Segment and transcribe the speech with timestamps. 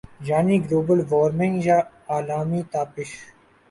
[0.25, 3.19] یعنی global warming یا عالمی تپش